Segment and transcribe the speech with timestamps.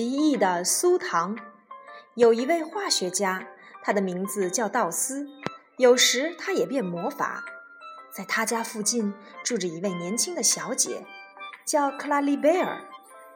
[0.00, 1.38] 奇异的苏糖。
[2.14, 3.46] 有一位化学家，
[3.82, 5.28] 他的名字叫道斯，
[5.76, 7.44] 有时他也变魔法。
[8.10, 9.12] 在他家附近
[9.44, 11.04] 住着一位年轻的小姐，
[11.66, 12.80] 叫克拉丽贝尔。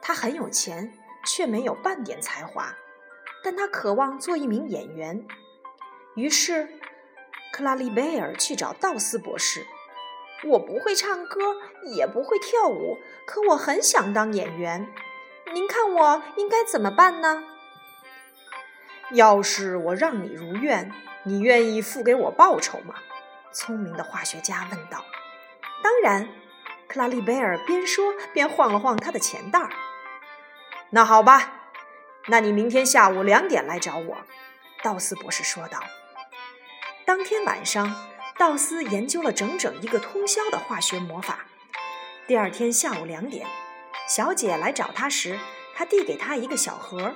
[0.01, 0.91] 她很有钱，
[1.23, 2.73] 却没有半点才华，
[3.43, 5.23] 但她渴望做一名演员。
[6.15, 6.67] 于是，
[7.53, 9.67] 克拉丽贝尔去找道斯博士。
[10.45, 11.57] 我不会唱歌，
[11.95, 12.97] 也不会跳舞，
[13.27, 14.87] 可我很想当演员。
[15.53, 17.43] 您看我应该怎么办呢？
[19.11, 20.91] 要是我让你如愿，
[21.23, 22.95] 你愿意付给我报酬吗？
[23.51, 25.05] 聪明的化学家问道。
[25.83, 26.27] 当然，
[26.87, 29.69] 克拉丽贝尔边说边晃了晃他的钱袋儿。
[30.89, 31.53] 那好吧，
[32.27, 34.17] 那你明天下午两点来找我。”
[34.83, 35.79] 道斯博士说道。
[37.05, 37.95] 当天晚上，
[38.37, 41.45] 道斯研究了整整一个通宵的化学魔法。
[42.27, 43.47] 第二天下午两点，
[44.07, 45.39] 小姐来找他时，
[45.75, 47.15] 他递给她一个小盒，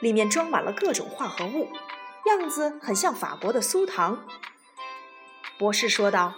[0.00, 1.70] 里面装满了各种化合物，
[2.26, 4.26] 样子很像法国的酥糖。
[5.58, 6.34] 博士说道：“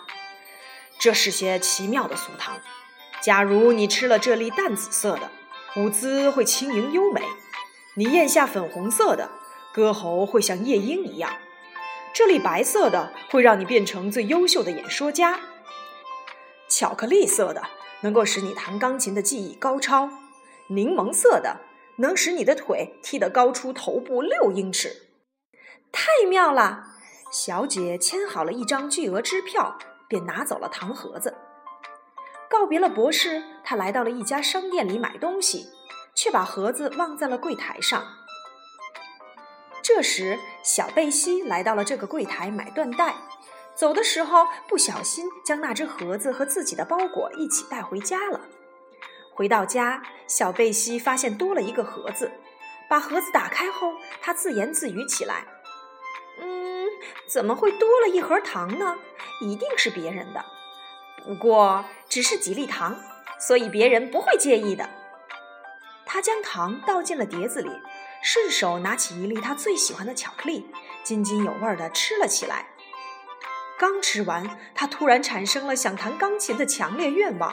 [0.98, 2.56] 这是些奇妙的酥糖。
[3.20, 5.30] 假如你吃了这粒淡紫色的，
[5.76, 7.22] 舞姿会轻盈优美；
[7.94, 9.30] 你咽下粉红色的，
[9.72, 11.30] 歌喉会像夜莺一样；
[12.12, 15.38] 这粒白色的会让你变成最优秀的演说家；
[16.68, 17.62] 巧克力色的
[18.02, 20.08] 能够使你弹钢琴的技艺高超；
[20.68, 21.60] 柠檬色的
[21.96, 25.08] 能使你的腿踢得高出头部六英尺。
[25.90, 26.88] 太妙了！
[27.30, 31.34] 小姐签好了一张巨额支票，便拿走了糖盒子。
[32.50, 35.66] 告别了博士，她来到了一家商店里买东西，
[36.14, 38.04] 却把盒子忘在了柜台上。
[39.82, 43.16] 这时，小贝西来到了这个柜台买缎带，
[43.74, 48.40] 走的时候不小心将那只盒子和自己的包裹一起带回家了。
[49.34, 52.30] 回到家，小贝西发现多了一个盒子，
[52.88, 55.46] 把盒子打开后，他自言自语起来。
[56.38, 56.86] 嗯
[57.26, 58.98] 怎么会多了一盒糖呢？
[59.40, 60.44] 一定是别人的。
[61.24, 63.00] 不过只是几粒糖，
[63.40, 64.88] 所以别人不会介意的。
[66.04, 67.70] 他将糖倒进了碟子里，
[68.22, 70.70] 顺手拿起一粒他最喜欢的巧克力，
[71.02, 72.66] 津津有味地吃了起来。
[73.82, 77.52] 刚吃完，他突然产生了想弹钢琴的强烈愿望，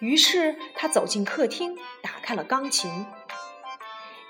[0.00, 3.06] 于是他走进客厅，打开了钢琴。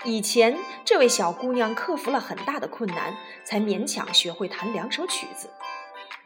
[0.05, 5.49] 以前，这位小姑娘克服了很大的困难，才勉强学会弹两首曲子。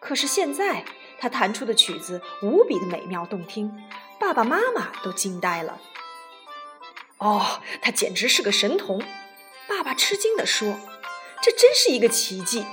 [0.01, 0.85] 可是现在，
[1.21, 3.73] 她弹出的曲子无比的美妙动听，
[4.19, 5.79] 爸爸妈妈都惊呆了。
[7.19, 9.01] 哦，她简直是个神童！
[9.69, 10.77] 爸爸吃惊地说
[11.41, 12.67] ：“这真是一个奇迹。”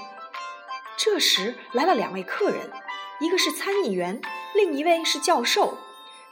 [0.98, 2.72] 这时来了两位客人，
[3.20, 4.22] 一个是参议员，
[4.54, 5.78] 另一位是教授。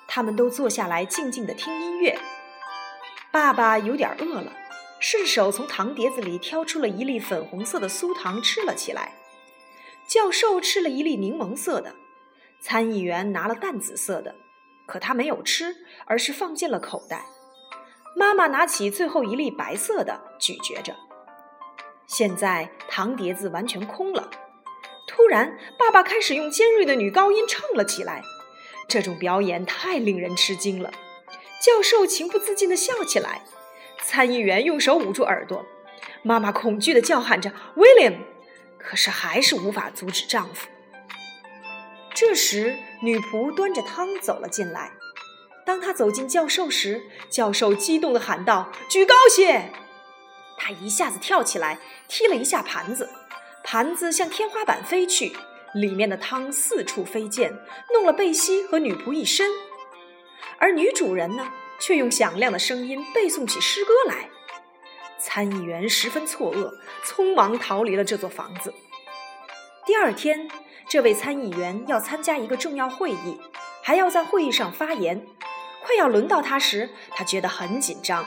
[0.08, 2.20] 他们都坐下来静静地听音乐。
[3.32, 4.54] 爸爸有点饿了。
[5.00, 9.16] 顺手从糖碟子里挑出了一粒粉红色的酥糖吃了起来，
[10.08, 11.94] 教授吃了一粒柠檬色的，
[12.62, 14.34] 参议员拿了淡紫色的，
[14.86, 15.76] 可他没有吃，
[16.06, 17.26] 而是放进了口袋。
[18.16, 20.96] 妈妈拿起最后一粒白色的，咀嚼着。
[22.08, 24.30] 现在糖碟子完全空了。
[25.16, 28.24] 突然，爸爸开始用尖锐的女高音唱了起来，
[28.88, 30.92] 这种表演太令人吃惊了。
[31.62, 33.44] 教授情不自禁地笑起来。
[34.02, 35.66] 参议员用手捂住耳朵，
[36.24, 38.18] 妈妈恐惧地叫喊着 “William”，
[38.80, 40.68] 可是还是无法阻止丈夫。
[42.14, 44.92] 这时，女仆端着汤走了进来。
[45.64, 49.72] 当她走进教授时，教授激动地喊道：“举高些！”
[50.58, 53.10] 他一下子跳起来，踢了一下盘子，
[53.74, 55.36] 盘子向天花板飞去，
[55.74, 57.52] 里面的汤四处飞溅，
[57.92, 59.50] 弄了贝西和女仆一身。
[60.60, 61.52] 而女主人呢？
[61.80, 64.30] 却用响亮的声音背诵起诗歌来。
[65.18, 66.72] 参议员十分错愕，
[67.04, 68.72] 匆忙逃离了这座房子。
[69.88, 70.48] 第二天，
[70.88, 73.42] 这位参议员要参加一个重要会议，
[73.82, 75.26] 还要在会议上发言。
[75.84, 78.24] 快要轮到他时，他觉得很紧张，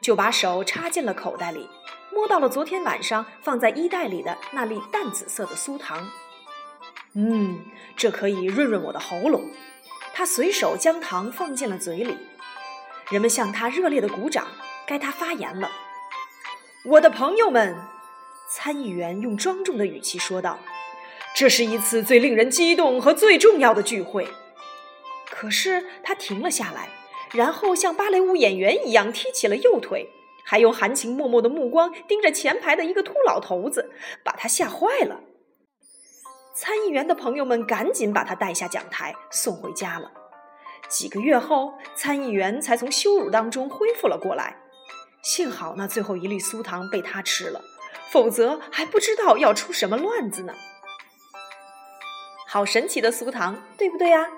[0.00, 1.68] 就把手插进了口袋里，
[2.14, 6.08] 摸到了昨天晚上放在衣袋里的那粒淡紫色的酥糖。
[7.14, 7.64] 嗯，
[7.96, 9.50] 这可以润润我的喉咙。
[10.14, 12.16] 他随手将糖放进了嘴里。
[13.10, 14.46] 人们向他热烈的鼓掌，
[14.86, 15.70] 该他发言了。
[16.86, 17.76] 我的朋友们，
[18.48, 20.58] 参议员用庄重的语气说道
[21.34, 24.28] ：“这是一次最令人激动和最重要的聚会。”
[25.30, 26.88] 可是他停了下来，
[27.32, 30.10] 然后像芭蕾舞演员一样踢起了右腿，
[30.44, 33.90] 还用含情脉脉的目光盯着前排的一个秃老头子，
[34.22, 35.20] 把他吓坏了。
[36.54, 40.12] 参议员的朋友们赶紧把他带下讲台，送回家了。
[40.88, 44.56] 几个月后，参议员才从羞辱当中恢复了过来。
[45.22, 47.64] 幸好那最后一粒酥糖被他吃了，
[48.10, 50.54] 否则还不知道要出什么乱子呢。
[52.46, 54.28] 好神奇的酥糖，对不对呀？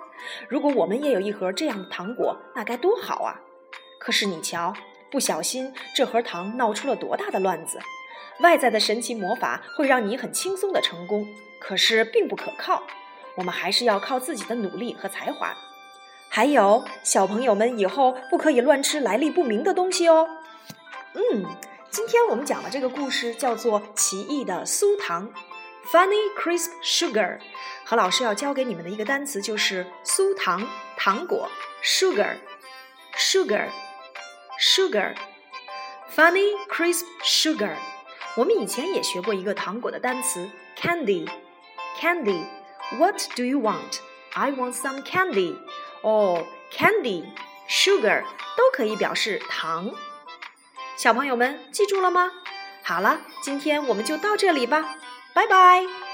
[0.49, 3.41] 如果我们也有一盒这样的糖果，那该多好啊！
[4.01, 4.73] 可是你瞧，
[5.11, 7.79] 不小心这盒糖闹出了多大的乱子。
[8.41, 11.27] 外在的神奇魔法会让你很轻松的成功，
[11.59, 12.83] 可是并不可靠。
[13.37, 15.57] 我们还是要靠自己的努力和才华。
[16.29, 20.29] 还有，小朋友们以后不可以乱吃来历不明的东西哦。
[21.15, 21.47] 嗯，
[21.91, 25.33] 今天我们讲的这个故事叫做《奇异的酥糖》
[25.91, 27.39] （Funny Crisp Sugar）。
[27.85, 31.49] 何老师要教给你们的一个单词就是酥糖、糖果
[31.83, 33.69] ，Sugar，Sugar）
[34.59, 35.15] sugar,
[36.15, 37.77] funny, crisp Sugar。
[38.37, 40.49] 我们以前也学过一个糖果的单词
[40.79, 42.43] candy，candy。
[42.99, 44.01] What do you want?
[44.35, 45.57] I want some candy.
[46.03, 48.23] 哦，candy，sugar
[48.57, 49.91] 都可以表示糖。
[50.97, 52.31] 小朋友们记住了吗？
[52.83, 54.97] 好了，今天我们就到这里吧，
[55.35, 56.06] 拜拜。